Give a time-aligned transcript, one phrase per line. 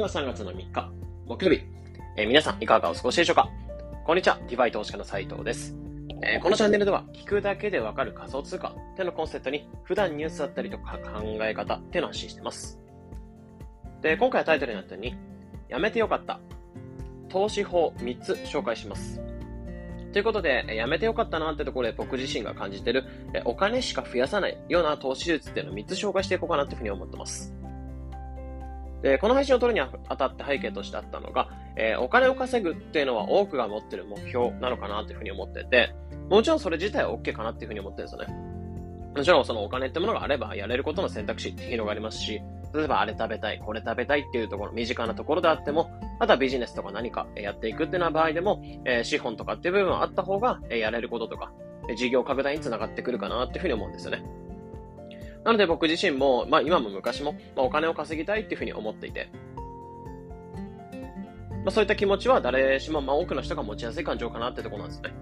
[0.00, 0.90] 今日は3月の3日、
[1.26, 1.60] 木曜日。
[2.16, 3.50] えー、皆さん、いかがお過ごしでしょうか？
[4.06, 5.76] こんにちは、ディバイ投資家の斉藤です。
[6.22, 12.80] えー、このチャンネルでは、聞くだけでわかる仮想通貨ってのコンセプトに、普段ニュースだったりとか考え方っていうのを発信してます。
[14.00, 15.14] で、今回はタイトルになったように、
[15.68, 16.40] やめてよかった。
[17.28, 19.20] 投資法3つ紹介します。
[20.14, 23.04] ということで、やめてよかったなってところで僕自身が感じてる、
[23.44, 27.54] お金しか増やさないような投資術っていうのを3つ紹介していこうかなっていうふうに思ってます。
[29.02, 35.94] で、この配信を取るにあたって背景としてあったのが、えー、お金を稼ぐっていうのは多くが持ってる目標なのかなというふうに思ってて、
[36.28, 38.50] もちろんそれ自体は OK かなっていうふうに思ってるんですよね。
[39.16, 42.40] もちろんそのお金ってものがあればやれることの選択肢って広がりますし、
[42.72, 45.90] 例えばあれ食べたい、これ食べたいっていうところ、身近なところであっても、
[46.20, 51.50] あとはビジネスとか何かやっていくっていうような場合でも、えー、資本とかっていう部分はあった方が、えー、やれることとか、
[51.96, 54.22] 事業拡大につながってくるかなっていうふうに思うんですよね。
[55.44, 59.30] なので僕自身も、まあ今も昔も、まあ、お金を稼ぎたいっていうふうに思っていて、
[61.64, 65.12] まあそういった気持ちは誰しも、まあ多くの人が持ちやすい感情かなってとこなんですね。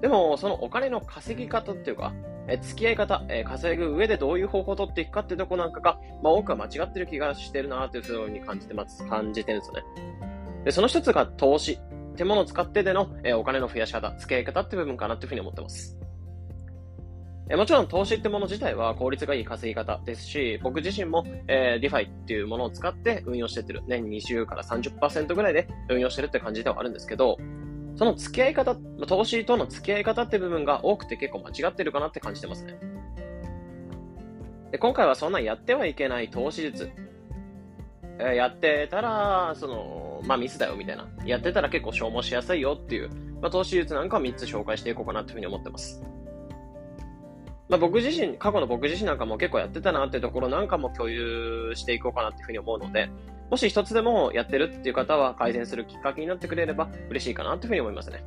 [0.00, 2.12] でも、そのお金の稼ぎ方っていうか、
[2.48, 9.82] え付き合い方、え稼ぐ上でどういう方法を取っていくかっていうとこなんかが、まあ多くは間違ってる気がしてるなっていうふうに感じてます、感じてるんですよね。
[10.64, 16.01] で、その一つが投資ってものを使ってでの、えお金の増やし方、付き合い方って部分かなっていうふうに思ってます。
[17.48, 23.82] えもちろん投資ってもの自体は効率がいい稼ぎ方ですし、僕自身も、えー、 DeFi っていうものを使って運用してってる。
[23.86, 27.36] 年20から30%ぐらいで運用してるって感じではあるんですけど、
[27.96, 28.76] その付き合い方、
[29.06, 32.78] 投資との付き合い方って部分が多くて結構間違ってるかなって感じてますね。
[34.70, 36.90] で今回はそんなやってはいけない投資術。
[38.18, 41.08] えー、やってたら、その、まあミスだよみたいな。
[41.26, 43.10] やってたら結構消耗しやすいよっていう、
[43.42, 46.02] まあ投資術なんかを3つ紹介していこうかなというふうに思ってます。
[47.72, 53.08] まあ、僕自身、過去の僕自身なんかも結構やってたなっていうところなんかも共有していこうかなっていうふうに思うので、
[53.50, 58.22] もし一つでもやってるっていう方は改善するきっかけになってくれれば嬉しいかなというふうに思いますね。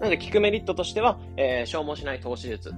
[0.00, 2.74] なので、聞くメリットとしては、えー、消耗しない投資術。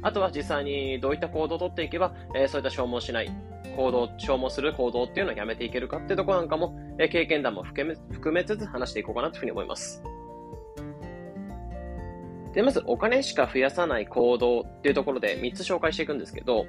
[0.00, 3.30] あとは実際にどういった行動をとっていけば、えー、そういった消耗しない
[3.76, 10.02] 行動、消耗する行動っていうのをやめていけるかっていうところなんかも、えー、経験談も含め含めつつ話していこうかなというふうに思います。
[12.58, 16.66] で、まずお金しか増やさない行動っていうところで3つ紹介していくんですけど、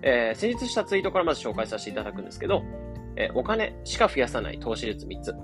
[0.00, 2.62] えー、先日したツイートからまず紹介させていただくんですけど、
[3.16, 5.34] えー、お金しか増やさない投資術3つ。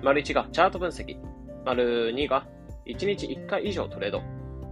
[0.00, 1.16] 丸1がチャート分析。
[1.64, 2.46] 丸2が
[2.86, 4.22] 1日1回以上トレード。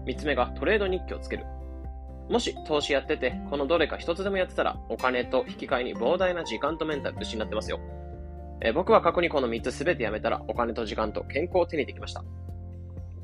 [0.07, 1.45] 3つ目がトレード日記をつける。
[2.31, 7.81] もし投資やってて、このどれか1つでもやってたら、お金と引き換えに膨大な時間とメンタル失ってますよ。
[8.61, 12.23] えー、僕は過去にこの3つすべてやめたら、お金と時間と健康を手にできました。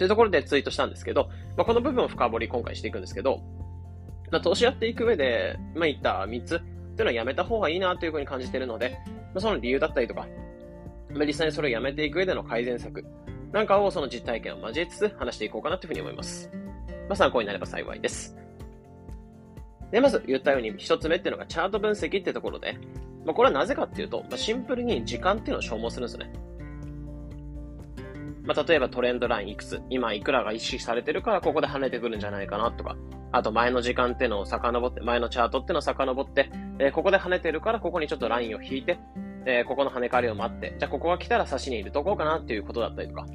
[0.01, 1.29] というところでツイートしたんですけど、
[1.59, 3.43] まあ、この部分を深掘り今回していくんですけど、
[4.31, 10.27] まあ、投資やっていく上で、まあ、言った3つっていうのはやめた方がいいなというふうに感じているので、まあ、その理由だったりとか、
[11.13, 13.05] まあ、実際にそれをやめていく上での改善策
[13.53, 16.51] なんかをその実体験を交えつつ話していこうかなというふうに思います。
[17.07, 18.35] まあ、参考になれば幸いです。
[19.91, 22.79] で、まず言ったように一つ目っていうのがチャート分析っていうところで、
[23.27, 26.33] まあ、これはなぜかっていうと、まあ、シンプルに時間っていうのを消耗するんですね。
[28.45, 32.97] まあ、例えばトレンドラインいくつ、今いくらが意識されてるからここで跳ねてくるんじゃないかなとか、
[33.33, 38.99] あと前の時間ってのを遡って、前のチャートってのを遡って、えー、ここで跳ねてるからここにちょっとラインを引いて、
[39.47, 43.27] えー、ここの跳ね返りを待って、じゃあここが来たら差しに入れとこうかなっていうことだったりとか。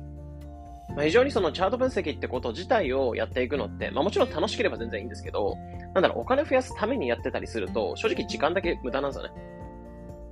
[0.96, 5.56] まあ、非常にそのチャート分析ってこと自体をやっていくのって、まあもちろん楽しければ全然いいんですけど、
[5.94, 9.32] なんだろう、お金増やすためにやってたりすると、正直時間だけ無駄なんですよね。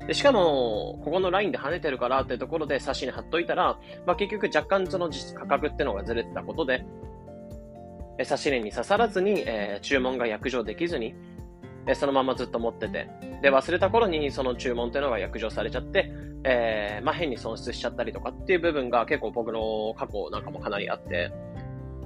[0.07, 6.85] でしかも、ここのラインで跳ねてるからってところで差しに貼っといたら、まあ、結局若干その価格ってのがずれてたことで、
[8.23, 11.15] 差し入れに刺さらずに、えー、注文が約定できずに、
[11.87, 13.09] え、そのままずっと持ってて、
[13.41, 16.11] で、忘れた頃にその注文っていうのが約定されちゃって、
[16.43, 21.31] えー、まあ、変に損失しちゃったりとかっていう部分が結構僕の過去なんかもかなりあって、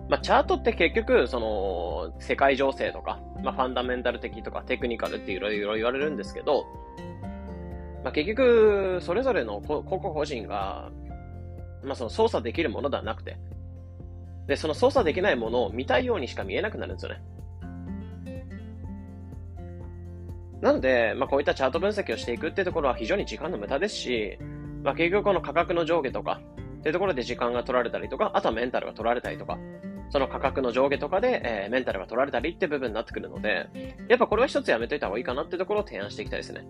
[0.09, 6.65] まあ、チャートって結局、その、世界情勢とか、まあ、ファンダメンタル的とかテクニカルっていろいろ言われるんですけど、
[8.07, 10.89] まあ、結局、それぞれの個々個人が、
[11.83, 13.37] まあ、その操作できるものではなくて、
[14.47, 17.21] で、その操作できないものを見たいようにしか見えなくなるんですよね。
[20.61, 24.37] なので、まあ、こういったチャート分析をしていくっていうところは非常に時間の無駄ですし、
[24.83, 26.39] まあ、結局この価格の上下とか、
[26.79, 29.57] っていうところで時間が取られたりとか、あとはメンタルが取られたりとか、
[30.11, 33.67] その価格の上下とかで、えー、メンタルが取られたりって部分になってくるので、
[34.07, 36.65] やっぱこれは一つやめといた方がいいかなってところを提案していきたいですね。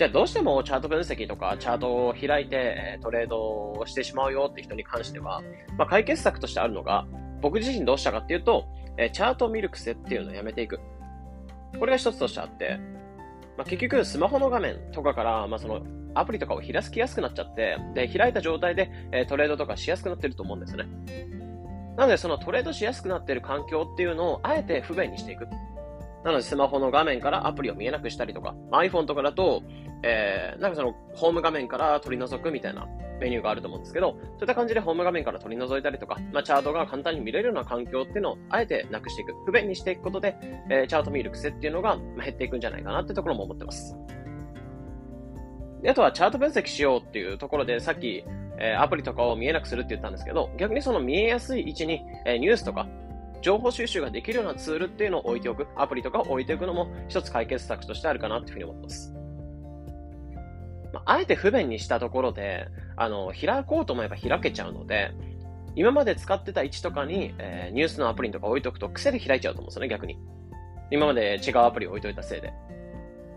[0.00, 5.42] じゃあどうしてもチャート分析とかチャートを開いてトレードをしてしまうよって人に関しては、
[5.76, 7.06] まあ、解決策としてあるのが、
[7.42, 8.64] 僕自身どうしたかっていうと、
[9.12, 10.80] チャートを見る癖っていうのをやめていく。
[11.78, 12.80] これが一つとしてあって、
[13.58, 15.82] まあ、結局スマホの画面とかから、まあ、その
[16.14, 20.88] アプリとかを開きやすくなっちゃって、で、開いた状態で、え、トレードとかしやすくなってると思うんですよね。
[21.98, 25.46] なので、そのトレードしやすくなってる環境っていうのをあえて不便にしていく。
[26.24, 29.62] なので、スマホの画面からアプリを見えなくしたりとか、iPhone とかだと、
[30.02, 32.86] えー、なんかその、ホーム画面から取り除くみたいな
[33.20, 40.36] メニューがあると思うんですけど、そういった感じでホーム画面から取り除いたりとか、まあ、チャートが簡単に見れるような環境っていうのをあえてなくしていく、不便にしていくことで、
[40.70, 43.96] えー、チャート見る癖っていうのが減っていくんじゃないかなってところも思ってます。
[45.82, 48.24] であとはチャート分析しようっていうところで、さっき、
[48.58, 52.86] えー、アプリとかを見えなくするって言ったんですけど、逆にその見えやすい位置に、えー、ニュースとか、
[53.42, 59.14] 情報収集ができるようなツールっていうのを置いておく、アプリとかを置いておくのも一つ解決策としてあるかなっていうふうに思ってます。
[60.92, 65.12] まあ、あえて不便にしたところで、あの、開こうと思えば開けちゃうので、
[65.76, 70.18] 今まで使ってた位置とかに、えー、ニュースのアプリとか置いとくと癖で開いちゃうと思うんですよね、逆に。
[70.90, 72.52] 今まで違うアプリを置いといたせいで。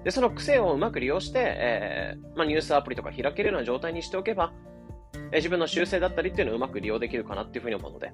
[0.04, 4.52] で、その癖をうまく利用して、えー、まあ、ニュースアプリとか開けるような状態にしておけば、
[5.14, 8.12] えー、自分の修正だったりっていうのをうまく利用できるかなっていうふうに思うの、で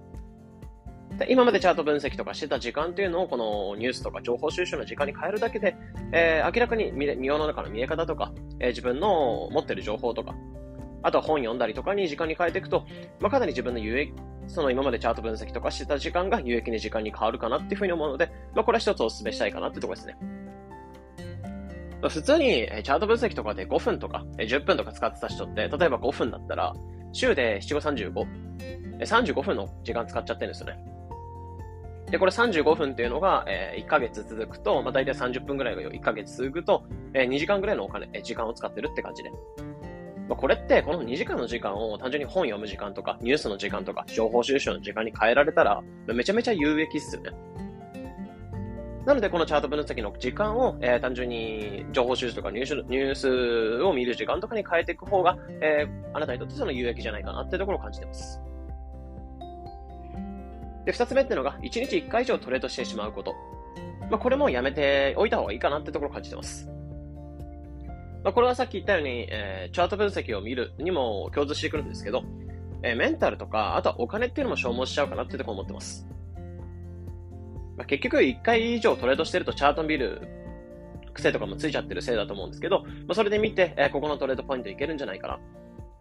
[1.27, 5.75] 今までチャート分析とかしてた時間っていうのをこのニュースとか情報収集の時間に変えるだけで、
[6.13, 10.35] えー、明らかに見世の中の見え方とか、えー、自分の持ってる情報とか、
[11.01, 12.85] あとは本読んだりとかに時間に変えていくと、
[13.19, 14.13] まあ、かなり自分の有益、
[14.47, 20.17] その今までチャート分析とかしてた時間が有益な時間に変わるかなっていうふうに思うので、まあ、これは一つお勧めしたいかなってところですね。
[22.01, 26.73] まあ、普通にチャート分析とかで5分とか10分とか使ってた人って、例えば5分だったら、
[27.11, 28.23] 週で7、5、
[28.99, 30.98] 35、35分の時間使っちゃってるんですよね。
[32.11, 36.83] で、これ35分っていうのが、えー、1ヶ月続くと、まあ、大体30分ぐらいが1ヶ月続くと、
[37.13, 39.31] えー、2時間ぐらいのお金、えー、時間を使ってるって感じで。
[40.27, 47.31] まあ、これって、この2時間の時間を単純に本読む時間とか、ニュースの時間とか、情報収集の時間に変えられたら、めちゃめちゃ有益っすよね。
[49.05, 58.39] なので、このチャート分析の時間を、えー、単純に情報収集とかニュースニュースを見る時間とかに変えていく方が、えー、あなたにとってその有益じゃないかなっていうところを感じてます。
[60.85, 63.35] で、二つ目っていうのが、一日一回以上トレードしてしまうこと。
[64.09, 66.69] まあ、これもやめておいた方がいいかなってところを感じてます。
[68.23, 72.23] まあ、これはさっき言ったように、えー、チャート分析を見るにも共通してくるんですけど、
[72.83, 76.07] えー、メンタルとか、あとはお金っていうのも消耗しちゃうかなってところを思ってます。
[77.77, 80.27] まあ、結局、一回以上トレードしてるとチャート見る
[81.13, 85.39] 癖とかもついちゃってるせいだと思うんですけど、まあ、それで見て、えー、ここのトレードポイントいけるんじゃないかな。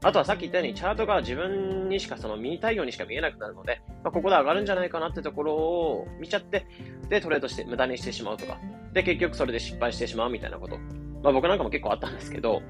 [0.02, 6.66] あとはさっき言ったように、チャートが自分にしかその見たいようにしか見えなくなるので、まあ、ここで上がるんじゃないかなってところを見ちゃって、
[7.08, 8.58] で、トレードして無駄にしてしまうとか、
[8.92, 10.78] で、結局それで失敗してしまうみたいなこと。
[11.22, 12.62] まあ僕なんかも結構あったんですけど、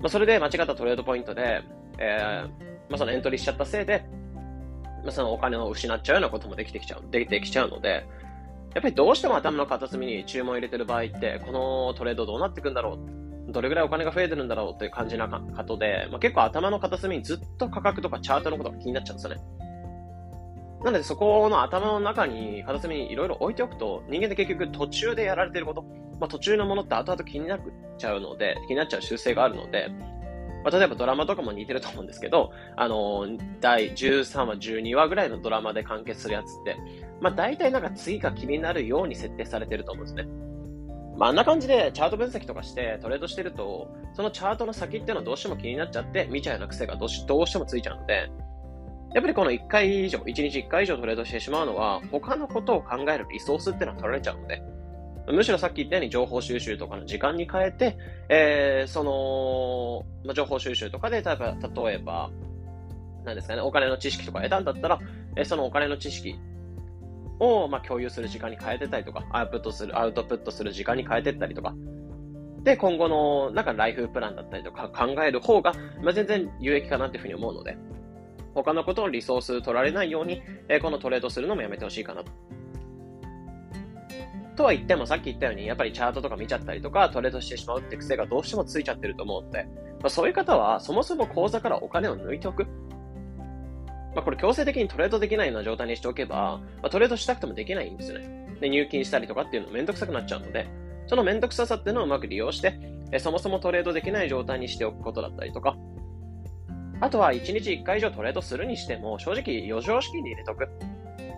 [0.00, 1.62] まあそれで間違ったトレードポイントで、
[1.98, 2.48] えー、
[2.90, 4.04] まあそのエントリーしちゃったせいで、
[5.04, 8.06] まあそのお金を失っちゃうようなこともできてきちゃう、できてきちゃうので、
[8.74, 19.42] やっぱりどうしても頭の片隅に注文を入れてる場合って、このトレードどうなってくんだろうどれぐらいお金が増えてるんだろうっていう感じなことで、まあ、結構頭の片隅にずっと価格とかチャートのことが気になっちゃうんですよね。
[20.84, 25.82] なのでそこの頭の中に片隅にいろいろ置いておくと、人間って結局途中でやられてること、
[26.20, 27.60] まあ、途中のものって後々気になっ
[27.98, 29.88] ちゃうので、気になっちゃう習性があるので、
[30.64, 36.76] まあ、例えばドラマとかも似てると思うんですけど、あのー、第13話、12話ぐらいのドラマで完結するやつって、
[37.20, 40.45] まあ大体なんか次が気になるように設定されてると思うんですね。
[41.16, 48.30] まあ、あんな感じでチャート分析とかしてトレードしてると、そのチャートの先っていうのはどうしても気になっちゃって、見ちゃうような癖がどうしてもついちゃうので、
[49.14, 54.62] やっぱりこの1回以上、1日1回以上トレードしてしまうのは、他のことを考えるリソースっていうのは取られちゃうので、
[55.28, 57.96] むしろさっき言ったように情報収集とかの時間に変えて、
[58.28, 62.30] えー、その、まあ、情報収集とかで、例えば、例えば、
[63.24, 65.00] 何ですかね、お金の知識とか得たんだったら、
[65.34, 66.38] えー、そのお金の知識
[67.38, 71.74] を、ま、共有する時間に変えてたりとか、アウトプットする、アウトプットする時間に変えてったりとか、
[72.62, 77.76] で、今後の、なんかライフプランだったりとか考える方が、まあ、全然有益かなっていうふうに思うので、
[78.54, 82.32] 他のことのリソース取られないように、えー、このトレードするのもやめてほしいかなと。
[84.56, 89.64] とは言ってもさっき言ったように、やっぱりチャートとか見ちゃったりとか、トレードしてしまうって癖がどうしてもついちゃってると思うので、
[90.00, 92.66] まあ、そういう方は、そもそも口座からお金を抜いておく。
[94.16, 98.56] まあ、これ強制的にトレードできないような状態にしておけば、まあ、トレードしたくてもできないんですよね。
[98.62, 100.66] で、入金したりとかっていうのめんどくさくなっちゃうので、
[101.06, 102.80] そのめんどくささっていうのをうまく利用して、
[103.12, 105.76] えそもそもトレードできない状態にしておくことだったりとか、
[107.02, 110.66] あとは1日1回以上トレードするにしても、正直余剰資金に入れとく。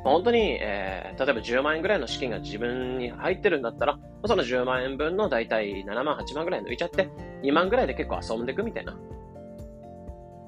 [0.04, 7.08] 本当に、えー、例えば10万円ぐらいの資金が自分に入ってるんだったら、その10万円分のだいたい7万、8万ぐらい抜いちゃって、
[7.42, 8.96] 2万ぐらいで結構遊んでいくみたいな。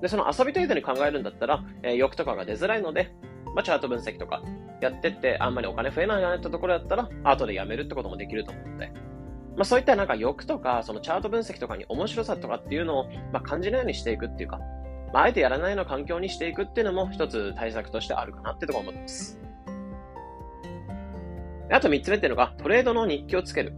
[0.02, 3.12] で、その遊び程度に考えるんだったら、えー、欲とかが出づらいので、
[3.54, 4.42] まあ、チャート分析とか
[4.80, 8.92] やってって、あんまりお金増えないなってところだったら、後でやめるってこともできると思うので、
[9.56, 14.58] まあ、そういったなんか欲とか、そのチャート分析とかに面白さとかっていうのを、まあ、感じないようにしていくっていうか、
[15.12, 19.40] まあ、あえてやらないような環境にしていくっていうのも一つ対策としてあるかなってところ思ってます。
[21.72, 23.74] あと三つ目っていうのが、トレードの日記をつける。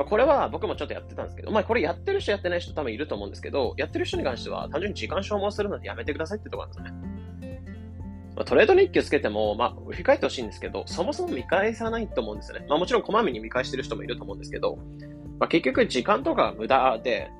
[0.00, 7.10] まあ、これは僕もちょっとやってたんですけど、まあこれやってる人やってない人多分いると思うんですけど、やってる人に関しては単純に時間消耗するのでやめてくださいってところなんで
[7.42, 7.50] すね。
[8.34, 12.64] まあ、トレード日記をつけても、まあ振り返ってほしいんですけど、そもそも見返さないと思うんですよね。
[12.66, 14.78] まあもちろんこまめに見返してる人もいると思うんですけど、
[15.38, 17.30] まあ結局時間とか無駄で、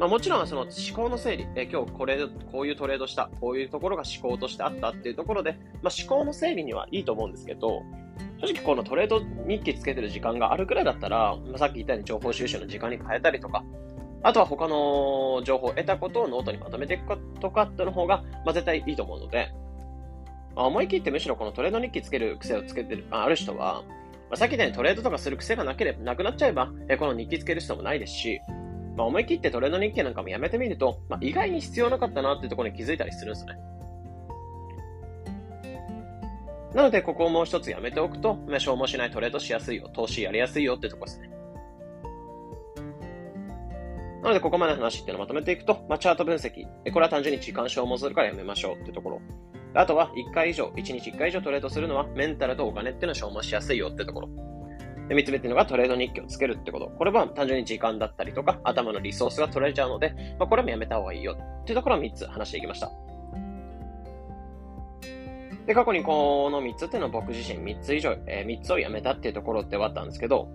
[0.00, 2.18] まあもちろんその思考の整理、え今日これ、
[2.50, 7.82] こういうトレードした、こういうところが思考としてあったっていうところで、まあ思考の整理にはいいと思うんですけど、
[8.40, 13.64] 正直このトレード日記つけてる時間があるくらいだったら、まあ、さっき言ったように情報収集の時間に変えたりとか、
[14.22, 19.52] あとは他の情報を得たことをノートにまとめていくかとかっての方が、まあ、絶対いいと思うので、
[20.54, 23.82] まあ、思い切ってむしろこのトレード日記つける癖をつけてる、ある人は、
[24.30, 28.40] まあ、さっき言ったようにトレードとかする癖がなければ、なくなっちゃえば、えこの日記つける人もないですし、
[28.96, 33.54] まあ、思い切ってトレード日記なんかもやめてみると、まあ、意外に必要なかったなっていうところに気づいたりするんですね。
[36.74, 41.30] なので、ここをもう一つやめておくと、まあ、消耗しないトレードしやすいよ、投資やりやすいよってとこですね。
[44.22, 46.66] なので、ここまでの話っていうのをまとめていくと、まあ、チャート分析。
[46.92, 49.22] これは単純に時間消耗するからやめましょうってところ。
[49.74, 54.28] あとは、1回以上、1日1回以上トレードするのは、メンタルとお金っていうのは消耗しやすいよってところ。
[55.08, 56.88] で、3つ目っていうのがトレード日記をつけるってこと。
[56.88, 62.90] これは単純に時間だったりとか、頭のリソースが取られちゃうので、まあ、これもやめた方がいいよっていうところを3つ話していきました。
[65.68, 70.48] で、過去にこの3つっていうのは僕自身3つ以上、えー、3つをやめたっていうところってはあったんですけど、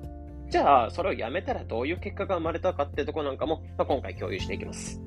[0.49, 4.99] じゃあ、それをやめたらどういう結果が生まれたかっていうところなんかも、まあ、今回共有していきます。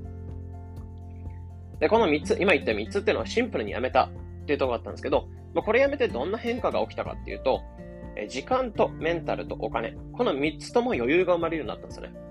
[1.81, 4.11] で、この3つ、今言った3つっていうのはシンプルにやめたっ
[4.47, 7.61] ていうところだったんですけど、まあ、これやめてどんな変化が起きたかっていうと、
[8.15, 12.26] え時間とメンタルとお金、この3つとも余裕が生まれるようになったんですよね。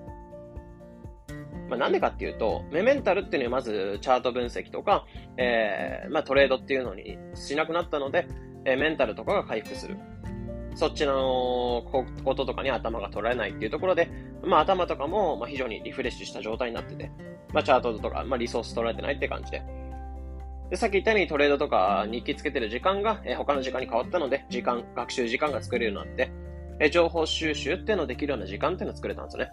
[1.69, 5.05] まあ、なんでかっていうと、メメンタルっていうのはまずチャート分析とか、
[5.37, 8.27] えー、まあ、トレードっていうのにしなくなったので、
[8.65, 9.97] え、メンタルとかが回復する。
[10.75, 11.83] そっちの
[12.23, 14.09] こととかに頭が取られないっていうところで、
[14.43, 17.11] まあ頭とかも非常にリフレッシュした状態になってて、
[17.53, 19.63] まあチャートとか、まあリソース取られてないって感じで。
[20.69, 26.31] で、さっき言ったようにトレードとか日記つけてる時間が、え、他の時間に変わったので、時間、学習時間が作れるようになって、
[26.79, 29.51] え、情報収集っていうのをできるような時間っていうのを作れたんですよね。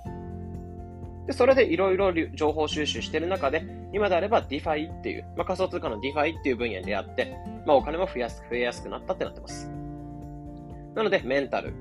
[1.27, 7.37] で、それでいろいろ情報収集してる中で、今であれば DeFi っていう、まあ、仮想通貨の DeFi っていう分野に出会って、
[7.67, 9.71] まあ、お金も増やす、増えやすくなったってなってます。
[10.95, 11.73] なので、メンタル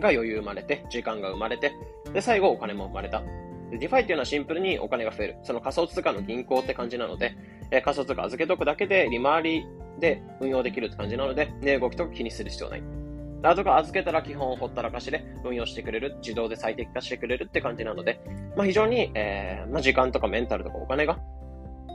[0.00, 1.72] が余裕生まれて、時間が生まれて、
[2.12, 3.22] で、最後お金も生まれた。
[3.70, 5.36] で、DeFi っていうのはシンプルにお金が増える。
[5.42, 7.36] その仮想通貨の銀行って感じなので、
[7.70, 9.66] え、仮想通貨預けとくだけで利回り
[9.98, 13.03] で運用できるって感じなので、値動きとか気にする必要ない。
[13.48, 18.20] あとが預けたら基本ほったらかしで運用してくれる、自動で最適化してくれるって感じなので、
[18.56, 21.18] まあ、非常に、えー、まあ、時間とかメンタルとかお金が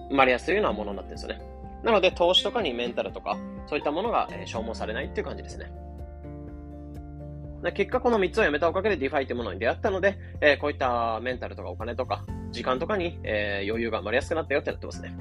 [0.10, 1.42] 生まれやすいようなものになってるんですよね。
[1.84, 3.38] なので、投資とかにメンタルとか、
[3.68, 5.72] そういったものが、えー、消耗されないっていう感じですね。
[7.74, 15.14] 結果、この3つをやめたおかげで DeFi ってものに出会ったので、えー、こういったメンタルとかお金とか、時間とかに、えー、余裕が生まれやすくなったよってなってますね。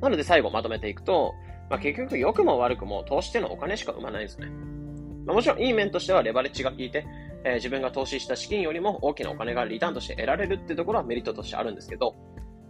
[0.00, 1.34] なので最後まとめていくと、
[1.68, 4.48] まあ、結局良くも悪くも投資っていうのはお金しか生まないんですね。
[5.26, 7.06] まあ、もちろんいい面としてはレバレッジが効いて、
[7.44, 12.14] えー、自分が投資した資金よりも大きなお金がリターンとして得られるっていうところはメリットとしてあるんですけど、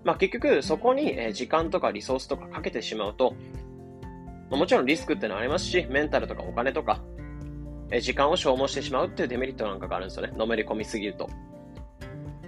[0.05, 3.35] まあ、結局そこに時間とかリソースとかかけてしまうと、
[4.51, 7.03] まあ、もちろんリスクっていうのはありますし、メンタルとかお金とか、
[7.91, 10.33] え時間を消耗してしまうっていうデメリットなんかがあるんですよね。
[10.37, 11.29] のめり込みすぎると。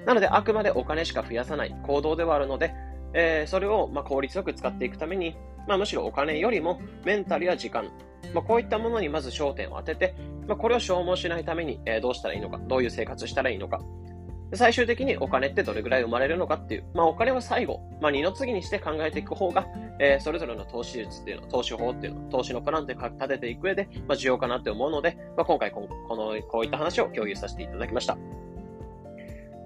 [0.06, 2.74] なので、あくまでお金しか増やさない行動ではあるので、
[3.14, 5.36] えー、それをま効率よく使っていくために、
[5.66, 7.90] まあ、むしろお金よりもメンタルや時間、
[8.34, 10.14] まあ、こういったものにまず焦点を当てて、
[10.46, 13.80] まあ、これを消耗しないために、えー、どうしたらいいのか、どういう生活したらいいのか、
[14.54, 19.66] 最終的にお金ってどれぐらい生まれるのかっていう、まあお金は最後、まあ二の次にして考えていく方が、
[20.00, 28.16] えー、それぞれの投資術っていうの、投資法っていうの、投資のプランって立てていく上で、まあ重要かなって思うので、まあ今回この、こういった話を共有させていただきました。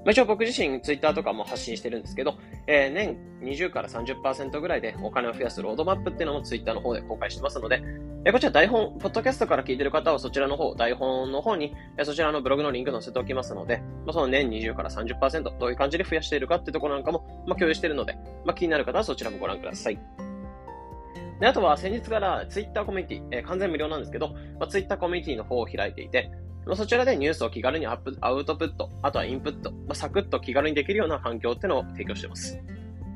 [0.04, 2.34] まあ、一応僕自身ツイッターとかも発信してるんですけど、
[2.66, 7.82] えー、年20から30%ぐらいでお金を増やすロードマップっていうのもツイッターの方で公開してますので、
[8.24, 19.98] えー、こちら台本、ポッドキャストから聞いてる方はそちらの方、台本の方に、えー、そちらのブログのリンク載せておきますので、まあ、その年20から30%どういう感じで増やしているかっていうところなんかも、まあ、共有してるので、まあ、気になる方はそちらもご覧ください。
[21.40, 24.28] で、あとは先日からツイッターコミュニティ、えー、完全無料なんですけど、
[24.58, 26.30] まあ、ツイッターコミュニティの方を開いていて、
[26.66, 32.58] まあ、そちらでニュースを気軽にアップアウトプット、あとはインプット、まあ、サクッと気軽にできるような環境っていうのを提供しています。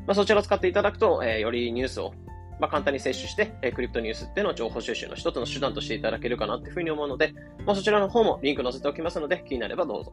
[0.07, 2.13] まあ、そちらを使っていただくと、えー、よりニュースを
[2.59, 7.35] まあ、簡単に摂取して、えー、クリプトニュースっていうのを情報収集の一つの手段としていただけるかなっていうふうに思うので、
[7.67, 10.13] まあ、そちらの方もリンク載せておきますので、気になればどうぞ。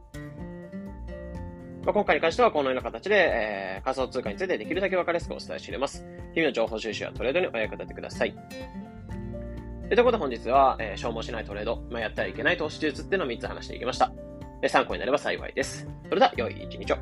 [1.84, 6.04] まあ、今回に関してはこのような形で、えー、仮想通貨についてできるだけ分かりやすくお伝えしています。
[6.34, 8.34] 日々の情報収集やトレードにお役立てください。
[9.88, 14.12] ということで本日は、えー、消耗しないトレード、まあ、やってはいけない投資術っていうのを3つ話していきました。
[14.68, 15.86] 参考になれば幸いです。
[16.08, 16.96] それでは、良い一日を。